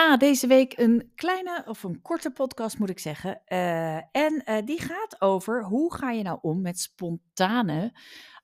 Ha, 0.00 0.16
deze 0.16 0.46
week 0.46 0.78
een 0.78 1.12
kleine 1.14 1.64
of 1.66 1.82
een 1.82 2.02
korte 2.02 2.30
podcast 2.30 2.78
moet 2.78 2.90
ik 2.90 2.98
zeggen. 2.98 3.42
Eh, 3.44 3.96
en 3.96 4.42
uh, 4.44 4.56
die 4.64 4.80
gaat 4.80 5.20
over 5.20 5.64
hoe 5.64 5.94
ga 5.94 6.10
je 6.10 6.22
nou 6.22 6.38
om 6.42 6.60
met 6.60 6.78
spontane 6.78 7.98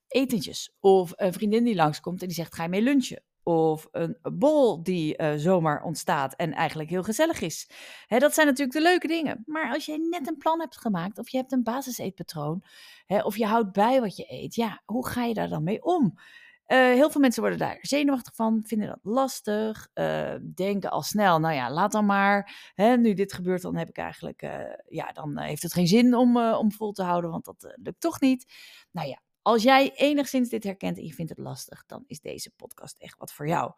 etentjes. 0.09 0.77
Of 0.81 1.13
een 1.15 1.33
vriendin 1.33 1.65
die 1.65 1.75
langskomt 1.75 2.21
en 2.21 2.27
die 2.27 2.37
zegt 2.37 2.55
ga 2.55 2.63
je 2.63 2.69
mee 2.69 2.83
lunchen. 2.83 3.23
Of 3.43 3.89
een 3.91 4.19
bol 4.23 4.83
die 4.83 5.23
uh, 5.23 5.33
zomaar 5.37 5.83
ontstaat 5.83 6.35
en 6.35 6.53
eigenlijk 6.53 6.91
heel 6.91 7.03
gezellig 7.03 7.41
is. 7.41 7.71
Hè, 8.07 8.19
dat 8.19 8.35
zijn 8.35 8.47
natuurlijk 8.47 8.77
de 8.77 8.83
leuke 8.83 9.07
dingen. 9.07 9.43
Maar 9.47 9.73
als 9.73 9.87
je 9.87 10.09
net 10.11 10.29
een 10.29 10.37
plan 10.37 10.61
hebt 10.61 10.77
gemaakt 10.77 11.19
of 11.19 11.29
je 11.29 11.37
hebt 11.37 11.53
een 11.53 11.63
basiseetpatroon. 11.63 12.63
Hè, 13.07 13.23
of 13.23 13.37
je 13.37 13.47
houdt 13.47 13.73
bij 13.73 14.01
wat 14.01 14.17
je 14.17 14.25
eet. 14.29 14.55
Ja, 14.55 14.83
hoe 14.85 15.09
ga 15.09 15.25
je 15.25 15.35
daar 15.35 15.49
dan 15.49 15.63
mee 15.63 15.83
om? 15.83 16.19
Uh, 16.67 16.79
heel 16.79 17.11
veel 17.11 17.21
mensen 17.21 17.41
worden 17.41 17.59
daar 17.59 17.79
zenuwachtig 17.81 18.35
van, 18.35 18.63
vinden 18.65 18.89
dat 18.89 18.99
lastig, 19.03 19.89
uh, 19.95 20.35
denken 20.55 20.91
al 20.91 21.03
snel, 21.03 21.39
nou 21.39 21.55
ja, 21.55 21.71
laat 21.71 21.93
dan 21.93 22.07
maar. 22.07 22.71
Hè, 22.75 22.97
nu 22.97 23.15
dit 23.15 23.33
gebeurt, 23.33 23.63
dan 23.63 23.77
heb 23.77 23.89
ik 23.89 23.99
eigenlijk, 23.99 24.43
uh, 24.43 24.73
ja, 24.89 25.13
dan 25.13 25.39
heeft 25.39 25.63
het 25.63 25.73
geen 25.73 25.87
zin 25.87 26.15
om, 26.15 26.39
om 26.39 26.73
vol 26.73 26.93
te 26.93 27.03
houden, 27.03 27.31
want 27.31 27.45
dat 27.45 27.75
lukt 27.83 28.01
toch 28.01 28.21
niet. 28.21 28.53
Nou 28.91 29.09
ja, 29.09 29.21
als 29.43 29.63
jij 29.63 29.93
enigszins 29.95 30.49
dit 30.49 30.65
herkent 30.65 30.97
en 30.97 31.05
je 31.05 31.13
vindt 31.13 31.31
het 31.31 31.41
lastig, 31.41 31.85
dan 31.87 32.05
is 32.07 32.21
deze 32.21 32.51
podcast 32.57 32.99
echt 32.99 33.19
wat 33.19 33.33
voor 33.33 33.49
jou. 33.49 33.73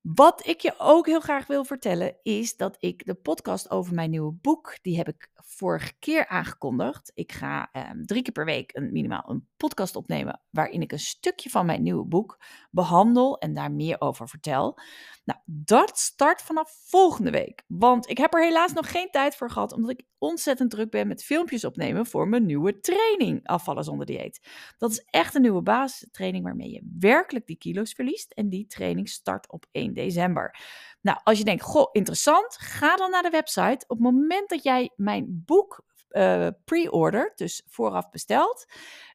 Wat 0.00 0.46
ik 0.46 0.60
je 0.60 0.74
ook 0.78 1.06
heel 1.06 1.20
graag 1.20 1.46
wil 1.46 1.64
vertellen 1.64 2.16
is 2.22 2.56
dat 2.56 2.76
ik 2.78 3.06
de 3.06 3.14
podcast 3.14 3.70
over 3.70 3.94
mijn 3.94 4.10
nieuwe 4.10 4.32
boek, 4.32 4.78
die 4.82 4.96
heb 4.96 5.08
ik 5.08 5.30
vorige 5.34 5.92
keer 5.98 6.26
aangekondigd. 6.26 7.12
Ik 7.14 7.32
ga 7.32 7.70
um, 7.72 8.06
drie 8.06 8.22
keer 8.22 8.32
per 8.32 8.44
week 8.44 8.76
een, 8.76 8.92
minimaal 8.92 9.22
een 9.26 9.48
podcast 9.56 9.96
opnemen 9.96 10.40
waarin 10.50 10.82
ik 10.82 10.92
een 10.92 10.98
stukje 10.98 11.50
van 11.50 11.66
mijn 11.66 11.82
nieuwe 11.82 12.04
boek 12.04 12.38
behandel 12.70 13.38
en 13.38 13.54
daar 13.54 13.72
meer 13.72 14.00
over 14.00 14.28
vertel. 14.28 14.78
Nou, 15.24 15.39
dat 15.52 15.98
start 15.98 16.42
vanaf 16.42 16.80
volgende 16.84 17.30
week, 17.30 17.64
want 17.66 18.08
ik 18.08 18.18
heb 18.18 18.34
er 18.34 18.42
helaas 18.42 18.72
nog 18.72 18.90
geen 18.90 19.10
tijd 19.10 19.36
voor 19.36 19.50
gehad 19.50 19.72
omdat 19.72 19.90
ik 19.90 20.02
ontzettend 20.18 20.70
druk 20.70 20.90
ben 20.90 21.08
met 21.08 21.24
filmpjes 21.24 21.64
opnemen 21.64 22.06
voor 22.06 22.28
mijn 22.28 22.46
nieuwe 22.46 22.80
training 22.80 23.46
Afvallen 23.46 23.84
zonder 23.84 24.06
dieet. 24.06 24.48
Dat 24.78 24.90
is 24.90 25.04
echt 25.06 25.34
een 25.34 25.42
nieuwe 25.42 25.62
basistraining 25.62 26.44
waarmee 26.44 26.70
je 26.70 26.96
werkelijk 26.98 27.46
die 27.46 27.56
kilo's 27.56 27.92
verliest 27.92 28.32
en 28.32 28.48
die 28.48 28.66
training 28.66 29.08
start 29.08 29.50
op 29.50 29.66
1 29.70 29.94
december. 29.94 30.58
Nou, 31.00 31.20
als 31.22 31.38
je 31.38 31.44
denkt, 31.44 31.62
goh, 31.62 31.88
interessant, 31.92 32.56
ga 32.58 32.96
dan 32.96 33.10
naar 33.10 33.22
de 33.22 33.30
website. 33.30 33.84
Op 33.86 33.96
het 33.96 34.00
moment 34.00 34.48
dat 34.48 34.62
jij 34.62 34.92
mijn 34.96 35.42
boek 35.46 35.84
uh, 36.10 36.48
pre-order, 36.64 37.32
dus 37.34 37.62
vooraf 37.68 38.10
bestelt, 38.10 38.64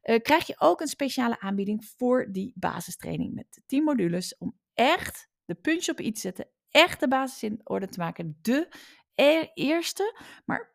uh, 0.04 0.20
krijg 0.22 0.48
je 0.48 0.56
ook 0.58 0.82
een 0.82 0.88
speciale 0.88 1.40
aanbieding 1.40 1.86
voor 1.98 2.28
die 2.32 2.52
basistraining 2.56 3.34
met 3.34 3.46
de 3.50 3.62
10 3.66 3.84
modules 3.84 4.38
om 4.38 4.58
echt 4.74 5.34
de 5.46 5.56
puntje 5.56 5.92
op 5.92 6.00
iets 6.00 6.22
te 6.22 6.28
zetten, 6.28 6.48
echt 6.70 7.00
de 7.00 7.08
basis 7.08 7.44
in 7.44 7.62
orde 7.64 7.88
te 7.88 8.00
maken, 8.00 8.38
de 8.42 8.68
e-, 9.16 9.48
eerste, 9.54 10.16
maar 10.46 10.74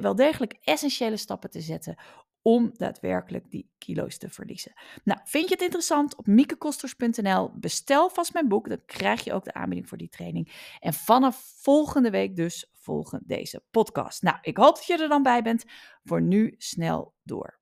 wel 0.00 0.14
degelijk 0.14 0.56
essentiële 0.64 1.16
stappen 1.16 1.50
te 1.50 1.60
zetten 1.60 1.96
om 2.42 2.70
daadwerkelijk 2.72 3.50
die 3.50 3.70
kilo's 3.78 4.18
te 4.18 4.28
verliezen. 4.28 4.72
Nou, 5.04 5.20
vind 5.24 5.48
je 5.48 5.54
het 5.54 5.62
interessant? 5.62 6.16
Op 6.16 6.26
miekekosters.nl 6.26 7.50
bestel 7.54 8.10
vast 8.10 8.32
mijn 8.32 8.48
boek, 8.48 8.68
dan 8.68 8.84
krijg 8.86 9.24
je 9.24 9.32
ook 9.32 9.44
de 9.44 9.52
aanbieding 9.52 9.88
voor 9.88 9.98
die 9.98 10.08
training. 10.08 10.76
En 10.80 10.94
vanaf 10.94 11.52
volgende 11.56 12.10
week 12.10 12.36
dus 12.36 12.70
volgen 12.72 13.22
deze 13.24 13.62
podcast. 13.70 14.22
Nou, 14.22 14.36
ik 14.40 14.56
hoop 14.56 14.74
dat 14.74 14.86
je 14.86 14.98
er 14.98 15.08
dan 15.08 15.22
bij 15.22 15.42
bent. 15.42 15.64
Voor 16.04 16.22
nu 16.22 16.54
snel 16.58 17.14
door. 17.22 17.59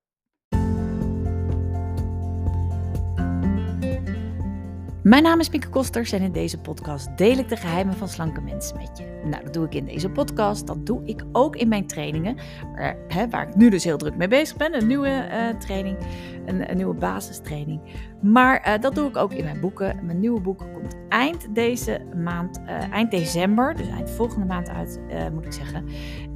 Mijn 5.08 5.22
naam 5.22 5.40
is 5.40 5.50
Mieke 5.50 5.68
Kosters 5.68 6.12
en 6.12 6.22
in 6.22 6.32
deze 6.32 6.58
podcast 6.58 7.16
deel 7.16 7.38
ik 7.38 7.48
de 7.48 7.56
geheimen 7.56 7.96
van 7.96 8.08
slanke 8.08 8.40
mensen 8.40 8.76
met 8.76 8.98
je. 8.98 9.20
Nou, 9.24 9.44
dat 9.44 9.52
doe 9.52 9.64
ik 9.64 9.74
in 9.74 9.84
deze 9.84 10.10
podcast, 10.10 10.66
dat 10.66 10.86
doe 10.86 11.04
ik 11.04 11.24
ook 11.32 11.56
in 11.56 11.68
mijn 11.68 11.86
trainingen, 11.86 12.36
waar, 12.74 12.96
hè, 13.08 13.28
waar 13.28 13.48
ik 13.48 13.54
nu 13.54 13.70
dus 13.70 13.84
heel 13.84 13.96
druk 13.96 14.16
mee 14.16 14.28
bezig 14.28 14.56
ben. 14.56 14.74
Een 14.74 14.86
nieuwe 14.86 15.08
uh, 15.08 15.58
training, 15.58 15.98
een, 16.46 16.70
een, 16.70 16.76
nieuwe 16.76 16.94
basistraining. 16.94 17.80
Maar 18.22 18.68
uh, 18.68 18.80
dat 18.80 18.94
doe 18.94 19.08
ik 19.08 19.16
ook 19.16 19.32
in 19.32 19.44
mijn 19.44 19.60
boeken. 19.60 20.00
Mijn 20.02 20.20
nieuwe 20.20 20.40
boek 20.40 20.58
komt 20.58 20.96
eind 21.08 21.54
deze 21.54 22.00
maand, 22.16 22.60
uh, 22.66 22.92
eind 22.92 23.10
december, 23.10 23.76
dus 23.76 23.88
eind 23.88 24.10
volgende 24.10 24.46
maand 24.46 24.68
uit, 24.68 25.00
moet 25.32 25.44
ik 25.44 25.52
zeggen. 25.52 25.84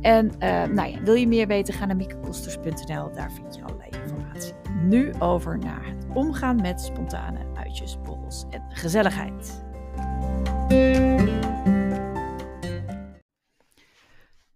En 0.01 0.33
nou 0.75 0.91
ja, 0.91 1.03
wil 1.03 1.15
je 1.15 1.29
meer 1.29 1.47
weten, 1.47 1.75
ga 1.75 1.87
naar 1.87 1.97
miekekosters.nl, 1.97 3.13
daar 3.13 3.33
vind 3.33 3.55
je 3.55 3.63
allerlei 3.63 3.91
informatie. 4.03 4.55
Nu 4.83 5.13
over 5.19 5.59
naar 5.59 5.85
het 5.85 6.07
omgaan 6.15 6.61
met 6.61 6.81
spontane 6.81 7.52
borrels 8.03 8.45
en 8.51 8.63
gezelligheid. 8.69 9.65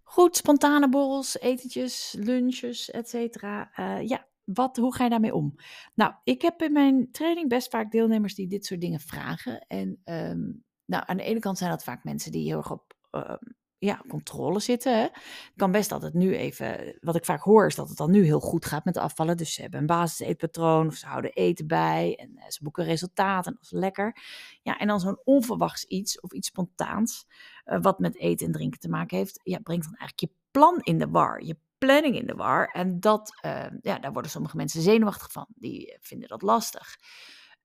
Goed, 0.03 0.35
spontane 0.35 0.89
borrels, 0.89 1.39
etentjes, 1.39 2.15
lunches, 2.19 2.91
etc. 2.91 3.13
Uh, 3.43 4.07
ja, 4.07 4.27
wat, 4.43 4.77
hoe 4.77 4.95
ga 4.95 5.03
je 5.03 5.09
daarmee 5.09 5.33
om? 5.33 5.55
Nou, 5.95 6.13
ik 6.23 6.41
heb 6.41 6.61
in 6.61 6.71
mijn 6.71 7.11
training 7.11 7.49
best 7.49 7.69
vaak 7.69 7.91
deelnemers 7.91 8.35
die 8.35 8.47
dit 8.47 8.65
soort 8.65 8.81
dingen 8.81 8.99
vragen. 8.99 9.65
En 9.67 10.01
um, 10.05 10.63
nou, 10.85 11.03
aan 11.05 11.17
de 11.17 11.23
ene 11.23 11.39
kant 11.39 11.57
zijn 11.57 11.69
dat 11.69 11.83
vaak 11.83 12.03
mensen 12.03 12.31
die 12.31 12.45
heel 12.45 12.57
erg 12.57 12.71
op 12.71 12.93
uh, 13.11 13.33
ja, 13.79 14.01
controle 14.07 14.59
zitten. 14.59 14.99
Hè. 14.99 15.07
Kan 15.55 15.71
best 15.71 15.89
dat 15.89 16.01
het 16.01 16.13
nu 16.13 16.35
even, 16.35 16.97
wat 17.01 17.15
ik 17.15 17.25
vaak 17.25 17.41
hoor, 17.41 17.65
is 17.65 17.75
dat 17.75 17.87
het 17.87 17.97
dan 17.97 18.11
nu 18.11 18.23
heel 18.23 18.39
goed 18.39 18.65
gaat 18.65 18.85
met 18.85 18.97
afvallen. 18.97 19.37
Dus 19.37 19.53
ze 19.53 19.61
hebben 19.61 19.79
een 19.79 19.85
basiseetpatroon 19.85 20.87
of 20.87 20.95
ze 20.95 21.05
houden 21.05 21.33
eten 21.33 21.67
bij 21.67 22.15
en 22.15 22.31
eh, 22.35 22.49
ze 22.49 22.63
boeken 22.63 22.83
resultaten 22.83 23.57
is 23.61 23.71
lekker. 23.71 24.17
Ja, 24.61 24.77
en 24.77 24.87
dan 24.87 24.99
zo'n 24.99 25.21
onverwachts 25.23 25.83
iets 25.83 26.19
of 26.19 26.31
iets 26.31 26.47
spontaans, 26.47 27.25
uh, 27.65 27.77
wat 27.81 27.99
met 27.99 28.17
eten 28.17 28.45
en 28.45 28.51
drinken 28.51 28.79
te 28.79 28.89
maken 28.89 29.17
heeft, 29.17 29.39
ja, 29.43 29.59
brengt 29.59 29.83
dan 29.83 29.95
eigenlijk 29.95 30.19
je 30.19 30.39
plan 30.51 30.79
in 30.81 30.97
de 30.97 31.09
war, 31.09 31.43
je 31.43 31.57
planning 31.77 32.19
in 32.19 32.27
de 32.27 32.35
war. 32.35 32.67
En 32.67 32.99
dat, 32.99 33.39
uh, 33.45 33.65
ja, 33.81 33.99
daar 33.99 34.13
worden 34.13 34.31
sommige 34.31 34.57
mensen 34.57 34.81
zenuwachtig 34.81 35.31
van. 35.31 35.45
Die 35.55 35.97
vinden 35.99 36.27
dat 36.27 36.41
lastig. 36.41 36.95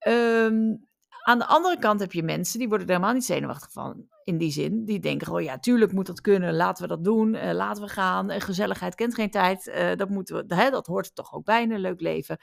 Um, 0.06 0.90
aan 1.22 1.38
de 1.38 1.46
andere 1.46 1.78
kant 1.78 2.00
heb 2.00 2.12
je 2.12 2.22
mensen 2.22 2.58
die 2.58 2.68
worden 2.68 2.86
er 2.86 2.92
helemaal 2.92 3.14
niet 3.14 3.24
zenuwachtig 3.24 3.72
van. 3.72 4.06
In 4.24 4.38
die 4.38 4.50
zin, 4.50 4.84
die 4.84 5.00
denken: 5.00 5.32
oh 5.32 5.40
ja, 5.40 5.58
tuurlijk 5.58 5.92
moet 5.92 6.06
dat 6.06 6.20
kunnen, 6.20 6.54
laten 6.54 6.82
we 6.82 6.88
dat 6.88 7.04
doen, 7.04 7.34
uh, 7.34 7.52
laten 7.52 7.82
we 7.82 7.88
gaan. 7.88 8.30
Uh, 8.30 8.40
gezelligheid 8.40 8.94
kent 8.94 9.14
geen 9.14 9.30
tijd, 9.30 9.66
uh, 9.66 9.94
dat, 9.94 10.08
moeten 10.08 10.46
we, 10.46 10.54
hè, 10.54 10.70
dat 10.70 10.86
hoort 10.86 11.06
er 11.06 11.12
toch 11.12 11.32
ook 11.34 11.44
bij 11.44 11.62
een 11.62 11.78
leuk 11.78 12.00
leven. 12.00 12.38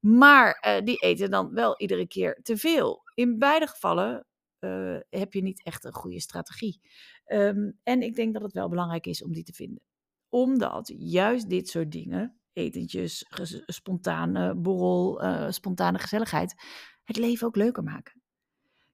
Maar 0.00 0.80
die 0.84 0.96
eten 0.96 1.30
dan 1.30 1.54
wel 1.54 1.80
iedere 1.80 2.06
keer 2.06 2.40
te 2.42 2.56
veel. 2.56 3.02
In 3.14 3.38
beide 3.38 3.66
gevallen 3.66 4.26
heb 5.10 5.32
je 5.32 5.42
niet 5.42 5.62
echt 5.64 5.84
een 5.84 5.92
goede 5.92 6.20
strategie. 6.20 6.80
Um, 7.26 7.78
en 7.82 8.02
ik 8.02 8.14
denk 8.14 8.32
dat 8.32 8.42
het 8.42 8.52
wel 8.52 8.68
belangrijk 8.68 9.06
is 9.06 9.22
om 9.22 9.32
die 9.32 9.44
te 9.44 9.52
vinden. 9.52 9.82
Omdat 10.28 10.92
juist 10.96 11.48
dit 11.48 11.68
soort 11.68 11.92
dingen, 11.92 12.40
etentjes, 12.52 13.26
spontane 13.66 14.54
borrel, 14.54 15.20
spontane 15.52 15.98
gezelligheid, 15.98 16.54
het 17.08 17.16
leven 17.16 17.46
ook 17.46 17.56
leuker 17.56 17.82
maken. 17.82 18.22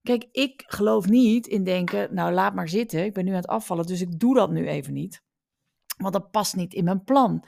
Kijk, 0.02 0.28
ik 0.32 0.62
geloof 0.66 1.08
niet 1.08 1.46
in 1.46 1.64
denken, 1.64 2.14
nou 2.14 2.32
laat 2.32 2.54
maar 2.54 2.68
zitten, 2.68 3.04
ik 3.04 3.12
ben 3.12 3.24
nu 3.24 3.30
aan 3.30 3.36
het 3.36 3.46
afvallen, 3.46 3.86
dus 3.86 4.00
ik 4.00 4.18
doe 4.18 4.34
dat 4.34 4.50
nu 4.50 4.68
even 4.68 4.92
niet. 4.92 5.22
Want 5.96 6.12
dat 6.12 6.30
past 6.30 6.56
niet 6.56 6.74
in 6.74 6.84
mijn 6.84 7.04
plan. 7.04 7.44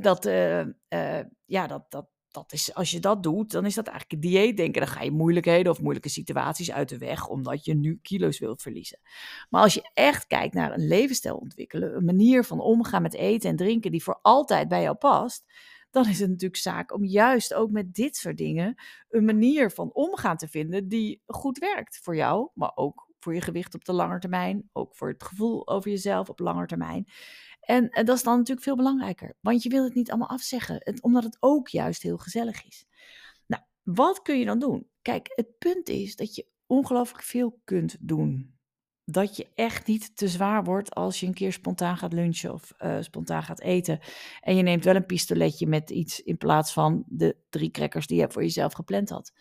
Dat, 0.00 0.26
uh, 0.26 0.60
uh, 0.60 1.20
ja, 1.44 1.66
dat, 1.66 1.90
dat, 1.90 2.06
dat 2.30 2.52
is, 2.52 2.74
als 2.74 2.90
je 2.90 3.00
dat 3.00 3.22
doet, 3.22 3.50
dan 3.50 3.66
is 3.66 3.74
dat 3.74 3.86
eigenlijk 3.86 4.24
een 4.24 4.30
dieet 4.30 4.56
denken. 4.56 4.80
Dan 4.80 4.90
ga 4.90 5.02
je 5.02 5.10
moeilijkheden 5.10 5.72
of 5.72 5.80
moeilijke 5.80 6.08
situaties 6.08 6.72
uit 6.72 6.88
de 6.88 6.98
weg, 6.98 7.28
omdat 7.28 7.64
je 7.64 7.74
nu 7.74 7.98
kilo's 8.02 8.38
wilt 8.38 8.62
verliezen. 8.62 9.00
Maar 9.48 9.62
als 9.62 9.74
je 9.74 9.90
echt 9.94 10.26
kijkt 10.26 10.54
naar 10.54 10.72
een 10.72 10.86
levensstijl 10.86 11.36
ontwikkelen, 11.36 11.96
een 11.96 12.04
manier 12.04 12.44
van 12.44 12.60
omgaan 12.60 13.02
met 13.02 13.14
eten 13.14 13.50
en 13.50 13.56
drinken 13.56 13.90
die 13.90 14.02
voor 14.02 14.18
altijd 14.22 14.68
bij 14.68 14.82
jou 14.82 14.96
past, 14.96 15.44
dan 15.90 16.08
is 16.08 16.18
het 16.18 16.28
natuurlijk 16.28 16.60
zaak 16.60 16.92
om 16.92 17.04
juist 17.04 17.54
ook 17.54 17.70
met 17.70 17.94
dit 17.94 18.16
soort 18.16 18.36
dingen 18.36 18.74
een 19.08 19.24
manier 19.24 19.70
van 19.70 19.92
omgaan 19.92 20.36
te 20.36 20.48
vinden 20.48 20.88
die 20.88 21.22
goed 21.26 21.58
werkt 21.58 21.98
voor 22.02 22.16
jou, 22.16 22.50
maar 22.54 22.72
ook 22.74 23.08
voor 23.18 23.34
je 23.34 23.40
gewicht 23.40 23.74
op 23.74 23.84
de 23.84 23.92
lange 23.92 24.18
termijn, 24.18 24.68
ook 24.72 24.96
voor 24.96 25.08
het 25.08 25.22
gevoel 25.22 25.68
over 25.68 25.90
jezelf 25.90 26.28
op 26.28 26.38
lange 26.38 26.66
termijn. 26.66 27.06
En, 27.60 27.88
dat 28.04 28.16
is 28.16 28.22
dan 28.22 28.36
natuurlijk 28.36 28.66
veel 28.66 28.76
belangrijker, 28.76 29.36
want 29.40 29.62
je 29.62 29.68
wil 29.68 29.84
het 29.84 29.94
niet 29.94 30.10
allemaal 30.10 30.28
afzeggen, 30.28 30.98
omdat 31.00 31.24
het 31.24 31.36
ook 31.40 31.68
juist 31.68 32.02
heel 32.02 32.18
gezellig 32.18 32.66
is. 32.66 32.86
Nou, 33.46 33.62
wat 33.82 34.22
kun 34.22 34.38
je 34.38 34.44
dan 34.44 34.58
doen? 34.58 34.88
Kijk, 35.02 35.32
het 35.34 35.58
punt 35.58 35.88
is 35.88 36.16
dat 36.16 36.34
je 36.34 36.46
ongelooflijk 36.66 37.22
veel 37.22 37.60
kunt 37.64 37.96
doen 38.00 38.57
dat 39.10 39.36
je 39.36 39.46
echt 39.54 39.86
niet 39.86 40.16
te 40.16 40.28
zwaar 40.28 40.64
wordt 40.64 40.94
als 40.94 41.20
je 41.20 41.26
een 41.26 41.34
keer 41.34 41.52
spontaan 41.52 41.96
gaat 41.96 42.12
lunchen 42.12 42.52
of 42.52 42.74
uh, 42.84 42.96
spontaan 43.00 43.42
gaat 43.42 43.60
eten. 43.60 44.00
En 44.40 44.56
je 44.56 44.62
neemt 44.62 44.84
wel 44.84 44.94
een 44.94 45.06
pistoletje 45.06 45.66
met 45.66 45.90
iets 45.90 46.22
in 46.22 46.36
plaats 46.36 46.72
van 46.72 47.04
de 47.06 47.36
drie 47.50 47.70
crackers 47.70 48.06
die 48.06 48.20
je 48.20 48.30
voor 48.30 48.42
jezelf 48.42 48.72
gepland 48.72 49.08
had. 49.08 49.32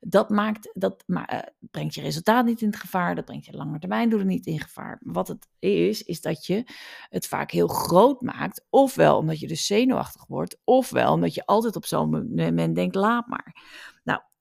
Dat, 0.00 0.30
maakt, 0.30 0.70
dat 0.74 1.02
maar, 1.06 1.34
uh, 1.34 1.40
brengt 1.70 1.94
je 1.94 2.00
resultaat 2.00 2.44
niet 2.44 2.60
in 2.60 2.74
gevaar, 2.74 3.14
dat 3.14 3.24
brengt 3.24 3.46
je 3.46 3.52
lange 3.52 3.78
termijn 3.78 4.08
doelen 4.08 4.28
niet 4.28 4.46
in 4.46 4.60
gevaar. 4.60 5.00
Wat 5.02 5.28
het 5.28 5.48
is, 5.58 6.02
is 6.02 6.20
dat 6.20 6.46
je 6.46 6.64
het 7.08 7.26
vaak 7.26 7.50
heel 7.50 7.68
groot 7.68 8.20
maakt, 8.20 8.64
ofwel 8.70 9.16
omdat 9.16 9.40
je 9.40 9.48
dus 9.48 9.66
zenuwachtig 9.66 10.26
wordt, 10.26 10.56
ofwel 10.64 11.12
omdat 11.12 11.34
je 11.34 11.46
altijd 11.46 11.76
op 11.76 11.86
zo'n 11.86 12.34
moment 12.34 12.74
denkt, 12.74 12.94
laat 12.94 13.26
maar. 13.26 13.54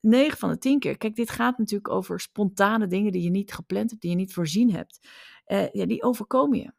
Nou, 0.02 0.16
9 0.16 0.38
van 0.38 0.50
de 0.50 0.58
10 0.58 0.80
keer, 0.80 0.98
kijk, 0.98 1.16
dit 1.16 1.30
gaat 1.30 1.58
natuurlijk 1.58 1.94
over 1.94 2.20
spontane 2.20 2.88
dingen 2.88 3.12
die 3.12 3.24
je 3.24 3.30
niet 3.30 3.54
gepland 3.54 3.90
hebt, 3.90 4.02
die 4.02 4.12
je 4.12 4.18
niet 4.18 4.34
voorzien 4.34 4.72
hebt. 4.72 5.08
Uh, 5.48 5.72
ja, 5.72 5.86
die 5.86 6.04
overkomen 6.04 6.58
je. 6.58 6.72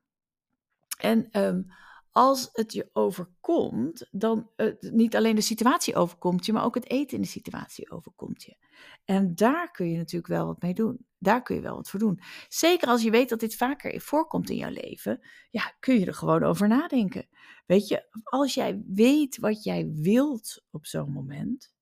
En 0.99 1.29
um, 1.45 1.67
als 2.13 2.49
het 2.53 2.73
je 2.73 2.91
overkomt, 2.93 4.09
dan 4.11 4.51
niet 4.81 5.17
alleen 5.17 5.35
de 5.35 5.41
situatie 5.41 5.95
overkomt 5.95 6.47
je, 6.47 6.53
maar 6.53 6.65
ook 6.65 6.75
het 6.75 6.91
eten 6.91 7.17
in 7.17 7.23
de 7.23 7.29
situatie 7.29 7.91
overkomt 7.91 8.43
je. 8.43 8.57
En 9.05 9.35
daar 9.35 9.71
kun 9.71 9.91
je 9.91 9.97
natuurlijk 9.97 10.33
wel 10.33 10.47
wat 10.47 10.63
mee 10.63 10.75
doen. 10.75 11.07
Daar 11.19 11.43
kun 11.43 11.55
je 11.55 11.61
wel 11.61 11.77
wat 11.77 11.91
voor 11.91 12.01
doen. 12.01 12.21
Zeker 12.49 12.89
als 12.89 13.03
je 13.03 13.11
weet 13.11 13.29
dat 13.29 13.41
dit 13.41 13.57
vaker 13.57 14.01
voorkomt 14.01 14.51
in 14.51 14.57
jouw 14.57 14.71
leven, 14.71 15.21
ja, 15.51 15.75
kun 15.81 15.99
je 15.99 16.07
er 16.07 16.15
gewoon 16.15 16.43
over 16.43 16.69
nadenken. 16.69 17.29
Weet 17.67 17.89
je, 17.89 18.21
als 18.23 18.55
jij 18.55 18.83
weet 18.87 19.39
wat 19.39 19.65
jij 19.65 19.91
wilt 19.95 20.65
op 20.71 20.87
zo'n 20.87 21.13
moment, 21.13 21.75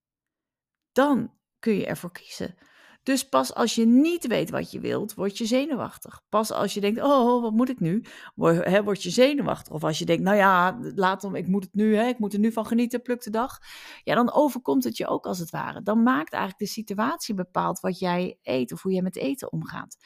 dan 0.91 1.33
kun 1.59 1.73
je 1.73 1.85
ervoor 1.85 2.11
kiezen. 2.11 2.55
Dus 3.03 3.29
pas 3.29 3.53
als 3.53 3.75
je 3.75 3.85
niet 3.85 4.27
weet 4.27 4.49
wat 4.49 4.71
je 4.71 4.79
wilt, 4.79 5.13
word 5.13 5.37
je 5.37 5.45
zenuwachtig. 5.45 6.21
Pas 6.29 6.51
als 6.51 6.73
je 6.73 6.79
denkt, 6.79 7.01
oh, 7.01 7.41
wat 7.41 7.51
moet 7.51 7.69
ik 7.69 7.79
nu? 7.79 8.03
Word, 8.35 8.65
hè, 8.65 8.83
word 8.83 9.03
je 9.03 9.09
zenuwachtig. 9.09 9.73
Of 9.73 9.83
als 9.83 9.99
je 9.99 10.05
denkt, 10.05 10.23
nou 10.23 10.37
ja, 10.37 10.79
laat 10.95 11.21
hem, 11.21 11.35
ik 11.35 11.47
moet 11.47 11.63
het 11.63 11.73
nu, 11.73 11.95
hè, 11.95 12.07
ik 12.07 12.19
moet 12.19 12.33
er 12.33 12.39
nu 12.39 12.51
van 12.51 12.65
genieten, 12.65 13.01
pluk 13.01 13.23
de 13.23 13.29
dag. 13.29 13.59
Ja, 14.03 14.15
dan 14.15 14.33
overkomt 14.33 14.83
het 14.83 14.97
je 14.97 15.07
ook 15.07 15.25
als 15.25 15.39
het 15.39 15.49
ware. 15.49 15.81
Dan 15.81 16.03
maakt 16.03 16.33
eigenlijk 16.33 16.63
de 16.63 16.81
situatie 16.81 17.35
bepaald 17.35 17.79
wat 17.79 17.99
jij 17.99 18.37
eet 18.41 18.71
of 18.71 18.81
hoe 18.81 18.91
jij 18.91 19.01
met 19.01 19.17
eten 19.17 19.51
omgaat. 19.51 19.97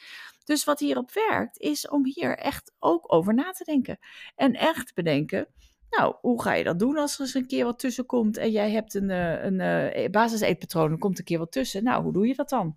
Dus 0.44 0.64
wat 0.64 0.78
hierop 0.78 1.12
werkt, 1.12 1.58
is 1.58 1.88
om 1.88 2.04
hier 2.04 2.38
echt 2.38 2.72
ook 2.78 3.12
over 3.12 3.34
na 3.34 3.50
te 3.50 3.64
denken. 3.64 3.98
En 4.34 4.52
echt 4.52 4.94
bedenken, 4.94 5.48
nou, 5.90 6.14
hoe 6.20 6.42
ga 6.42 6.54
je 6.54 6.64
dat 6.64 6.78
doen 6.78 6.96
als 6.96 7.14
er 7.14 7.20
eens 7.20 7.34
een 7.34 7.46
keer 7.46 7.64
wat 7.64 7.78
tussen 7.78 8.06
komt 8.06 8.36
en 8.36 8.50
jij 8.50 8.70
hebt 8.70 8.94
een, 8.94 9.10
eh, 9.10 9.44
een, 9.44 9.60
eh, 9.60 10.10
basiseetpatroon, 10.10 10.92
er 10.92 10.98
komt 10.98 11.18
een 11.18 11.24
keer 11.24 11.38
wat 11.38 11.52
tussen. 11.52 11.84
Nou, 11.84 12.02
hoe 12.02 12.12
doe 12.12 12.26
je 12.26 12.34
dat 12.34 12.48
dan? 12.48 12.76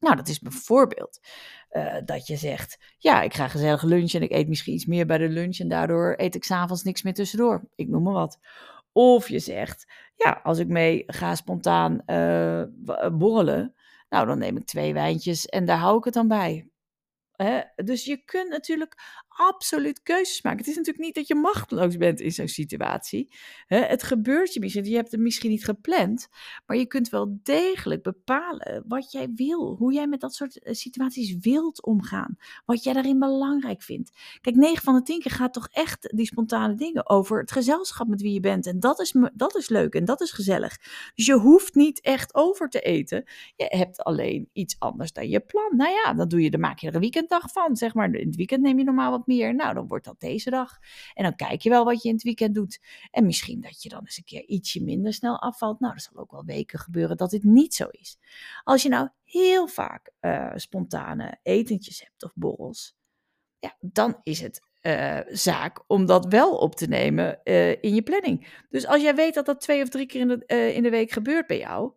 Nou, 0.00 0.16
dat 0.16 0.28
is 0.28 0.38
bijvoorbeeld 0.38 1.20
uh, 1.72 1.96
dat 2.04 2.26
je 2.26 2.36
zegt: 2.36 2.78
Ja, 2.98 3.22
ik 3.22 3.34
ga 3.34 3.48
gezellig 3.48 3.82
lunchen 3.82 4.20
en 4.20 4.26
ik 4.26 4.32
eet 4.32 4.48
misschien 4.48 4.74
iets 4.74 4.86
meer 4.86 5.06
bij 5.06 5.18
de 5.18 5.28
lunch 5.28 5.58
en 5.58 5.68
daardoor 5.68 6.14
eet 6.16 6.34
ik 6.34 6.44
s'avonds 6.44 6.82
niks 6.82 7.02
meer 7.02 7.14
tussendoor. 7.14 7.68
Ik 7.74 7.88
noem 7.88 8.02
maar 8.02 8.12
wat. 8.12 8.38
Of 8.92 9.28
je 9.28 9.38
zegt: 9.38 9.92
Ja, 10.14 10.40
als 10.42 10.58
ik 10.58 10.68
mee 10.68 11.02
ga 11.06 11.34
spontaan 11.34 12.02
uh, 12.06 12.62
borrelen, 13.12 13.74
nou 14.08 14.26
dan 14.26 14.38
neem 14.38 14.56
ik 14.56 14.66
twee 14.66 14.94
wijntjes 14.94 15.46
en 15.46 15.64
daar 15.64 15.78
hou 15.78 15.98
ik 15.98 16.04
het 16.04 16.14
dan 16.14 16.28
bij. 16.28 16.68
Hè? 17.32 17.60
Dus 17.84 18.04
je 18.04 18.24
kunt 18.24 18.50
natuurlijk 18.50 18.94
absoluut 19.38 20.02
keuzes 20.02 20.42
maken. 20.42 20.58
Het 20.58 20.68
is 20.68 20.76
natuurlijk 20.76 21.04
niet 21.04 21.14
dat 21.14 21.26
je 21.26 21.34
machteloos 21.34 21.96
bent 21.96 22.20
in 22.20 22.32
zo'n 22.32 22.48
situatie. 22.48 23.32
Het 23.66 24.02
gebeurt 24.02 24.54
je 24.54 24.60
misschien, 24.60 24.84
je 24.84 24.96
hebt 24.96 25.10
het 25.10 25.20
misschien 25.20 25.50
niet 25.50 25.64
gepland, 25.64 26.28
maar 26.66 26.76
je 26.76 26.86
kunt 26.86 27.08
wel 27.08 27.38
degelijk 27.42 28.02
bepalen 28.02 28.84
wat 28.86 29.12
jij 29.12 29.28
wil, 29.34 29.76
hoe 29.76 29.92
jij 29.92 30.06
met 30.06 30.20
dat 30.20 30.34
soort 30.34 30.58
eh, 30.58 30.74
situaties 30.74 31.36
wilt 31.40 31.84
omgaan, 31.84 32.36
wat 32.64 32.82
jij 32.82 32.92
daarin 32.92 33.18
belangrijk 33.18 33.82
vindt. 33.82 34.10
Kijk, 34.40 34.56
9 34.56 34.82
van 34.82 34.94
de 34.94 35.02
10 35.02 35.20
keer 35.20 35.32
gaat 35.32 35.52
toch 35.52 35.68
echt 35.70 36.12
die 36.16 36.26
spontane 36.26 36.74
dingen 36.74 37.08
over 37.08 37.40
het 37.40 37.52
gezelschap 37.52 38.08
met 38.08 38.20
wie 38.20 38.32
je 38.32 38.40
bent. 38.40 38.66
En 38.66 38.80
dat 38.80 39.00
is, 39.00 39.14
dat 39.34 39.56
is 39.56 39.68
leuk 39.68 39.94
en 39.94 40.04
dat 40.04 40.20
is 40.20 40.32
gezellig. 40.32 40.76
Dus 41.14 41.26
je 41.26 41.34
hoeft 41.34 41.74
niet 41.74 42.00
echt 42.00 42.34
over 42.34 42.68
te 42.68 42.80
eten. 42.80 43.24
Je 43.56 43.64
hebt 43.68 44.02
alleen 44.02 44.48
iets 44.52 44.76
anders 44.78 45.12
dan 45.12 45.28
je 45.28 45.40
plan. 45.40 45.76
Nou 45.76 45.90
ja, 45.90 46.14
dan, 46.14 46.28
doe 46.28 46.42
je, 46.42 46.50
dan 46.50 46.60
maak 46.60 46.78
je 46.78 46.86
er 46.86 46.94
een 46.94 47.00
weekenddag 47.00 47.52
van. 47.52 47.76
Zeg 47.76 47.94
maar, 47.94 48.14
in 48.14 48.26
het 48.26 48.36
weekend 48.36 48.62
neem 48.62 48.78
je 48.78 48.84
normaal 48.84 49.10
wat 49.10 49.26
meer. 49.28 49.54
Nou, 49.54 49.74
dan 49.74 49.86
wordt 49.86 50.04
dat 50.04 50.20
deze 50.20 50.50
dag. 50.50 50.78
En 51.14 51.22
dan 51.22 51.36
kijk 51.36 51.60
je 51.60 51.70
wel 51.70 51.84
wat 51.84 52.02
je 52.02 52.08
in 52.08 52.14
het 52.14 52.22
weekend 52.22 52.54
doet. 52.54 52.80
En 53.10 53.26
misschien 53.26 53.60
dat 53.60 53.82
je 53.82 53.88
dan 53.88 54.00
eens 54.00 54.16
een 54.16 54.24
keer 54.24 54.44
ietsje 54.44 54.82
minder 54.82 55.12
snel 55.12 55.40
afvalt. 55.40 55.80
Nou, 55.80 55.94
er 55.94 56.00
zal 56.00 56.16
ook 56.16 56.30
wel 56.30 56.44
weken 56.44 56.78
gebeuren 56.78 57.16
dat 57.16 57.30
dit 57.30 57.44
niet 57.44 57.74
zo 57.74 57.86
is. 57.90 58.18
Als 58.64 58.82
je 58.82 58.88
nou 58.88 59.08
heel 59.24 59.66
vaak 59.66 60.10
uh, 60.20 60.52
spontane 60.54 61.38
etentjes 61.42 62.00
hebt 62.00 62.24
of 62.24 62.32
borrels, 62.34 62.96
ja, 63.58 63.76
dan 63.80 64.20
is 64.22 64.40
het 64.40 64.60
uh, 64.82 65.20
zaak 65.28 65.84
om 65.86 66.06
dat 66.06 66.26
wel 66.26 66.56
op 66.56 66.74
te 66.74 66.86
nemen 66.86 67.40
uh, 67.44 67.70
in 67.70 67.94
je 67.94 68.02
planning. 68.02 68.64
Dus 68.68 68.86
als 68.86 69.02
jij 69.02 69.14
weet 69.14 69.34
dat 69.34 69.46
dat 69.46 69.60
twee 69.60 69.82
of 69.82 69.88
drie 69.88 70.06
keer 70.06 70.20
in 70.20 70.28
de, 70.28 70.74
in 70.74 70.82
de 70.82 70.90
week 70.90 71.10
gebeurt 71.10 71.46
bij 71.46 71.58
jou, 71.58 71.92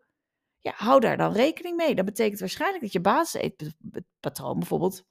ja, 0.60 0.74
hou 0.76 1.00
daar 1.00 1.18
dan 1.18 1.34
rekening 1.34 1.76
mee. 1.76 1.96
Dat 1.96 2.06
betekent 2.06 2.40
waarschijnlijk 2.40 2.84
dat 2.84 2.92
je 2.92 3.02
basiseetpatroon 3.02 4.60
bijvoorbeeld 4.60 5.06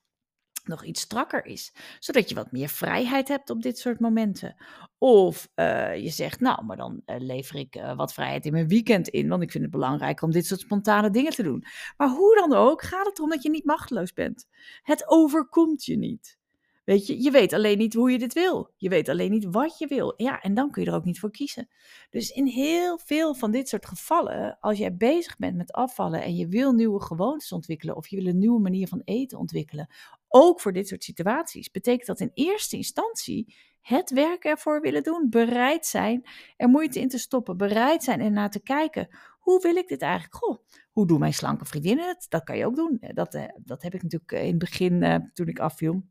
nog 0.71 0.85
iets 0.85 1.01
strakker 1.01 1.45
is, 1.45 1.75
zodat 1.99 2.29
je 2.29 2.35
wat 2.35 2.53
meer 2.53 2.69
vrijheid 2.69 3.29
hebt 3.29 3.51
op 3.51 3.63
dit 3.63 3.79
soort 3.79 4.01
momenten. 4.01 4.57
Of 4.99 5.49
uh, 5.57 5.97
je 5.97 6.11
zegt, 6.11 6.41
nou, 6.41 6.65
maar 6.65 6.77
dan 6.77 7.03
uh, 7.07 7.17
lever 7.19 7.57
ik 7.57 7.77
uh, 7.77 7.97
wat 7.97 8.13
vrijheid 8.13 8.47
in 8.47 8.53
mijn 8.53 8.69
weekend 8.69 9.09
in, 9.09 9.29
want 9.29 9.43
ik 9.43 9.51
vind 9.51 9.63
het 9.63 9.73
belangrijk 9.73 10.23
om 10.23 10.31
dit 10.31 10.47
soort 10.47 10.61
spontane 10.61 11.11
dingen 11.11 11.33
te 11.33 11.43
doen. 11.43 11.65
Maar 11.97 12.09
hoe 12.09 12.35
dan 12.35 12.53
ook, 12.53 12.83
gaat 12.83 13.07
het 13.07 13.17
erom 13.19 13.31
dat 13.31 13.43
je 13.43 13.51
niet 13.51 13.65
machteloos 13.65 14.13
bent. 14.13 14.47
Het 14.83 15.09
overkomt 15.09 15.85
je 15.85 15.97
niet. 15.97 16.39
Weet 16.85 17.07
je, 17.07 17.23
je 17.23 17.31
weet 17.31 17.53
alleen 17.53 17.79
niet 17.79 17.95
hoe 17.95 18.11
je 18.11 18.19
dit 18.19 18.33
wil. 18.33 18.73
Je 18.77 18.89
weet 18.89 19.09
alleen 19.09 19.31
niet 19.31 19.47
wat 19.51 19.79
je 19.79 19.87
wil. 19.87 20.15
Ja, 20.17 20.41
en 20.41 20.55
dan 20.55 20.71
kun 20.71 20.83
je 20.83 20.89
er 20.89 20.95
ook 20.95 21.05
niet 21.05 21.21
voor 21.21 21.31
kiezen. 21.31 21.69
Dus 22.11 22.31
in 22.31 22.47
heel 22.47 22.99
veel 22.99 23.35
van 23.35 23.51
dit 23.51 23.69
soort 23.69 23.87
gevallen, 23.87 24.57
als 24.61 24.79
jij 24.79 24.97
bezig 24.97 25.37
bent 25.37 25.57
met 25.57 25.73
afvallen 25.73 26.23
en 26.23 26.37
je 26.37 26.49
wil 26.49 26.73
nieuwe 26.73 27.03
gewoontes 27.03 27.53
ontwikkelen 27.53 27.97
of 27.97 28.09
je 28.09 28.17
wil 28.17 28.27
een 28.27 28.39
nieuwe 28.39 28.61
manier 28.61 28.89
van 28.89 29.03
eten 29.05 29.39
ontwikkelen, 29.39 29.89
ook 30.33 30.61
voor 30.61 30.73
dit 30.73 30.89
soort 30.89 31.05
situaties, 31.05 31.71
betekent 31.71 32.07
dat 32.07 32.21
in 32.21 32.31
eerste 32.35 32.77
instantie 32.77 33.55
het 33.81 34.11
werk 34.11 34.45
ervoor 34.45 34.81
willen 34.81 35.03
doen, 35.03 35.27
bereid 35.31 35.87
zijn 35.87 36.29
er 36.57 36.69
moeite 36.69 37.01
in 37.01 37.09
te 37.09 37.19
stoppen, 37.19 37.57
bereid 37.57 38.05
zijn 38.05 38.21
en 38.21 38.33
naar 38.33 38.51
te 38.51 38.63
kijken. 38.63 39.09
Hoe 39.39 39.61
wil 39.61 39.77
ik 39.77 39.89
dit 39.89 40.03
eigenlijk? 40.03 40.35
Goh, 40.35 40.59
hoe 40.91 41.07
doen 41.07 41.19
mijn 41.19 41.35
slanke 41.35 41.65
vriendinnen 41.65 42.09
het? 42.09 42.27
Dat 42.29 42.45
kan 42.45 42.57
je 42.57 42.67
ook 42.67 42.77
doen. 42.77 42.99
Dat, 43.01 43.35
eh, 43.35 43.45
dat 43.57 43.83
heb 43.83 43.95
ik 43.95 44.03
natuurlijk 44.03 44.33
in 44.33 44.49
het 44.49 44.59
begin, 44.59 45.31
toen 45.35 45.49
ik 45.49 45.59
afviel, 45.59 46.03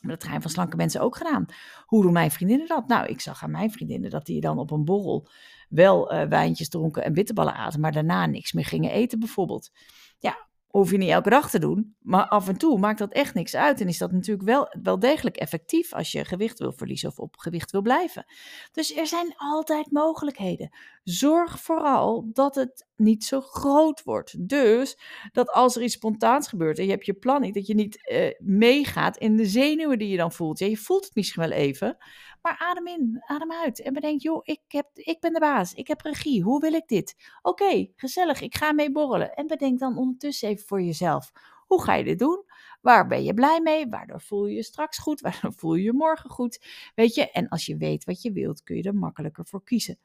met 0.00 0.10
het 0.10 0.20
trein 0.20 0.42
van 0.42 0.50
slanke 0.50 0.76
mensen 0.76 1.00
ook 1.00 1.16
gedaan. 1.16 1.46
Hoe 1.84 2.02
doen 2.02 2.12
mijn 2.12 2.30
vriendinnen 2.30 2.66
dat? 2.66 2.88
Nou, 2.88 3.06
ik 3.06 3.20
zag 3.20 3.42
aan 3.42 3.50
mijn 3.50 3.70
vriendinnen 3.70 4.10
dat 4.10 4.26
die 4.26 4.40
dan 4.40 4.58
op 4.58 4.70
een 4.70 4.84
borrel 4.84 5.28
wel 5.68 6.28
wijntjes 6.28 6.68
dronken 6.68 7.04
en 7.04 7.12
bitterballen 7.12 7.54
aten, 7.54 7.80
maar 7.80 7.92
daarna 7.92 8.26
niks 8.26 8.52
meer 8.52 8.64
gingen 8.64 8.90
eten 8.90 9.18
bijvoorbeeld. 9.18 9.70
Ja, 10.18 10.48
hoef 10.72 10.90
je 10.90 10.96
niet 10.96 11.10
elke 11.10 11.30
dag 11.30 11.50
te 11.50 11.58
doen. 11.58 11.96
Maar 12.00 12.26
af 12.26 12.48
en 12.48 12.56
toe 12.56 12.78
maakt 12.78 12.98
dat 12.98 13.12
echt 13.12 13.34
niks 13.34 13.54
uit. 13.54 13.80
En 13.80 13.88
is 13.88 13.98
dat 13.98 14.12
natuurlijk 14.12 14.48
wel, 14.48 14.74
wel 14.82 14.98
degelijk 14.98 15.36
effectief 15.36 15.92
als 15.92 16.12
je 16.12 16.24
gewicht 16.24 16.58
wil 16.58 16.72
verliezen 16.72 17.08
of 17.08 17.18
op 17.18 17.36
gewicht 17.36 17.70
wil 17.70 17.82
blijven. 17.82 18.24
Dus 18.72 18.96
er 18.96 19.06
zijn 19.06 19.34
altijd 19.36 19.90
mogelijkheden. 19.90 20.70
Zorg 21.02 21.60
vooral 21.60 22.30
dat 22.32 22.54
het 22.54 22.86
niet 22.96 23.24
zo 23.24 23.40
groot 23.40 24.02
wordt. 24.02 24.48
Dus 24.48 24.98
dat 25.32 25.50
als 25.50 25.76
er 25.76 25.82
iets 25.82 25.94
spontaans 25.94 26.48
gebeurt 26.48 26.78
en 26.78 26.84
je 26.84 26.90
hebt 26.90 27.06
je 27.06 27.14
plan 27.14 27.40
niet, 27.40 27.54
dat 27.54 27.66
je 27.66 27.74
niet 27.74 28.10
uh, 28.12 28.30
meegaat 28.38 29.16
in 29.16 29.36
de 29.36 29.46
zenuwen 29.46 29.98
die 29.98 30.08
je 30.08 30.16
dan 30.16 30.32
voelt. 30.32 30.58
Ja, 30.58 30.66
je 30.66 30.76
voelt 30.76 31.04
het 31.04 31.14
misschien 31.14 31.42
wel 31.42 31.52
even, 31.52 31.96
maar 32.42 32.56
adem 32.58 32.86
in, 32.86 33.22
adem 33.26 33.52
uit 33.52 33.82
en 33.82 33.92
bedenk, 33.92 34.20
joh, 34.20 34.40
ik, 34.42 34.60
heb, 34.68 34.86
ik 34.94 35.20
ben 35.20 35.32
de 35.32 35.40
baas, 35.40 35.74
ik 35.74 35.88
heb 35.88 36.00
regie, 36.00 36.42
hoe 36.42 36.60
wil 36.60 36.72
ik 36.72 36.86
dit? 36.86 37.14
Oké, 37.42 37.88
gezellig, 37.96 38.40
ik 38.40 38.54
ga 38.54 38.72
mee 38.72 38.92
borrelen. 38.92 39.34
En 39.34 39.46
bedenk 39.46 39.78
dan 39.78 39.96
ondertussen 39.96 40.48
even 40.48 40.66
voor 40.66 40.82
jezelf, 40.82 41.32
hoe 41.66 41.82
ga 41.82 41.94
je 41.94 42.04
dit 42.04 42.18
doen? 42.18 42.44
Waar 42.80 43.06
ben 43.06 43.24
je 43.24 43.34
blij 43.34 43.60
mee? 43.60 43.88
Waardoor 43.88 44.20
voel 44.20 44.46
je 44.46 44.54
je 44.54 44.62
straks 44.62 44.98
goed? 44.98 45.20
Waardoor 45.20 45.52
voel 45.52 45.74
je 45.74 45.82
je 45.82 45.92
morgen 45.92 46.30
goed? 46.30 46.66
Weet 46.94 47.14
je, 47.14 47.30
en 47.30 47.48
als 47.48 47.66
je 47.66 47.76
weet 47.76 48.04
wat 48.04 48.22
je 48.22 48.32
wilt, 48.32 48.62
kun 48.62 48.76
je 48.76 48.82
er 48.82 48.94
makkelijker 48.94 49.46
voor 49.46 49.62
kiezen. 49.64 49.98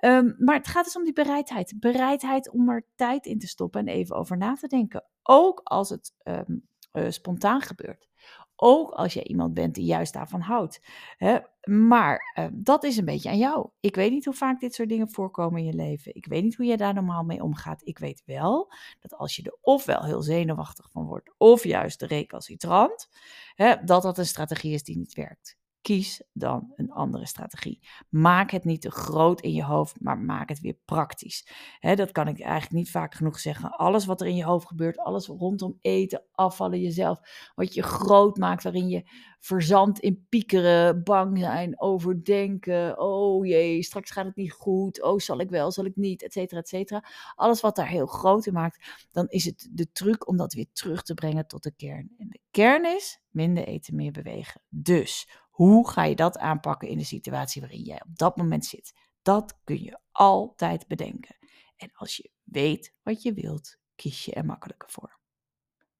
Um, 0.00 0.34
maar 0.38 0.56
het 0.56 0.68
gaat 0.68 0.84
dus 0.84 0.96
om 0.96 1.04
die 1.04 1.12
bereidheid. 1.12 1.74
Bereidheid 1.76 2.50
om 2.50 2.68
er 2.68 2.86
tijd 2.94 3.26
in 3.26 3.38
te 3.38 3.46
stoppen 3.46 3.80
en 3.80 3.94
even 3.94 4.16
over 4.16 4.36
na 4.36 4.54
te 4.54 4.66
denken. 4.66 5.04
Ook 5.22 5.60
als 5.64 5.88
het 5.88 6.14
um, 6.24 6.68
uh, 6.92 7.10
spontaan 7.10 7.60
gebeurt. 7.60 8.08
Ook 8.56 8.90
als 8.90 9.12
je 9.12 9.24
iemand 9.24 9.54
bent 9.54 9.74
die 9.74 9.84
juist 9.84 10.12
daarvan 10.12 10.40
houdt. 10.40 10.80
Hè? 11.16 11.38
Maar 11.70 12.34
uh, 12.38 12.46
dat 12.52 12.84
is 12.84 12.96
een 12.96 13.04
beetje 13.04 13.28
aan 13.28 13.38
jou. 13.38 13.68
Ik 13.80 13.94
weet 13.94 14.10
niet 14.10 14.24
hoe 14.24 14.34
vaak 14.34 14.60
dit 14.60 14.74
soort 14.74 14.88
dingen 14.88 15.10
voorkomen 15.10 15.60
in 15.60 15.66
je 15.66 15.74
leven. 15.74 16.14
Ik 16.14 16.26
weet 16.26 16.42
niet 16.42 16.56
hoe 16.56 16.66
je 16.66 16.76
daar 16.76 16.94
normaal 16.94 17.24
mee 17.24 17.42
omgaat. 17.42 17.86
Ik 17.86 17.98
weet 17.98 18.22
wel 18.26 18.72
dat 19.00 19.14
als 19.14 19.36
je 19.36 19.42
er 19.42 19.58
ofwel 19.60 20.04
heel 20.04 20.22
zenuwachtig 20.22 20.90
van 20.90 21.04
wordt, 21.04 21.34
of 21.36 21.64
juist 21.64 22.02
recalcitrant, 22.02 23.08
hè, 23.54 23.84
dat 23.84 24.02
dat 24.02 24.18
een 24.18 24.26
strategie 24.26 24.74
is 24.74 24.82
die 24.82 24.96
niet 24.96 25.14
werkt 25.14 25.57
kies 25.88 26.22
dan 26.32 26.72
een 26.76 26.90
andere 26.90 27.26
strategie. 27.26 27.80
Maak 28.08 28.50
het 28.50 28.64
niet 28.64 28.80
te 28.80 28.90
groot 28.90 29.40
in 29.40 29.52
je 29.52 29.64
hoofd, 29.64 30.00
maar 30.00 30.18
maak 30.18 30.48
het 30.48 30.60
weer 30.60 30.76
praktisch. 30.84 31.48
dat 31.80 32.12
kan 32.12 32.28
ik 32.28 32.40
eigenlijk 32.40 32.72
niet 32.72 32.90
vaak 32.90 33.14
genoeg 33.14 33.38
zeggen. 33.38 33.70
Alles 33.70 34.04
wat 34.04 34.20
er 34.20 34.26
in 34.26 34.36
je 34.36 34.44
hoofd 34.44 34.66
gebeurt, 34.66 34.98
alles 34.98 35.26
rondom 35.26 35.78
eten, 35.80 36.22
afvallen, 36.32 36.80
jezelf, 36.80 37.20
wat 37.54 37.74
je 37.74 37.82
groot 37.82 38.36
maakt, 38.36 38.62
waarin 38.62 38.88
je 38.88 39.02
verzandt 39.38 39.98
in 39.98 40.26
piekeren, 40.28 41.04
bang 41.04 41.38
zijn, 41.38 41.80
overdenken. 41.80 43.00
Oh 43.00 43.46
jee, 43.46 43.82
straks 43.82 44.10
gaat 44.10 44.24
het 44.24 44.36
niet 44.36 44.52
goed. 44.52 45.02
Oh, 45.02 45.18
zal 45.18 45.40
ik 45.40 45.50
wel, 45.50 45.70
zal 45.72 45.84
ik 45.84 45.96
niet, 45.96 46.22
et 46.22 46.32
cetera, 46.32 46.60
et 46.60 46.68
cetera. 46.68 47.04
Alles 47.34 47.60
wat 47.60 47.76
daar 47.76 47.88
heel 47.88 48.06
groot 48.06 48.46
in 48.46 48.52
maakt, 48.52 49.06
dan 49.12 49.28
is 49.28 49.44
het 49.44 49.68
de 49.72 49.92
truc 49.92 50.28
om 50.28 50.36
dat 50.36 50.52
weer 50.52 50.68
terug 50.72 51.02
te 51.02 51.14
brengen 51.14 51.46
tot 51.46 51.62
de 51.62 51.72
kern. 51.76 52.14
En 52.18 52.28
de 52.28 52.40
kern 52.50 52.84
is 52.84 53.20
minder 53.30 53.66
eten, 53.66 53.94
meer 53.94 54.12
bewegen. 54.12 54.60
Dus 54.68 55.28
hoe 55.58 55.90
ga 55.90 56.04
je 56.04 56.14
dat 56.14 56.38
aanpakken 56.38 56.88
in 56.88 56.98
de 56.98 57.04
situatie 57.04 57.60
waarin 57.60 57.82
jij 57.82 58.02
op 58.02 58.18
dat 58.18 58.36
moment 58.36 58.64
zit? 58.64 58.92
Dat 59.22 59.60
kun 59.64 59.82
je 59.82 59.98
altijd 60.10 60.86
bedenken. 60.86 61.36
En 61.76 61.90
als 61.92 62.16
je 62.16 62.30
weet 62.42 62.94
wat 63.02 63.22
je 63.22 63.32
wilt, 63.32 63.76
kies 63.94 64.24
je 64.24 64.32
er 64.32 64.44
makkelijker 64.44 64.90
voor. 64.90 65.17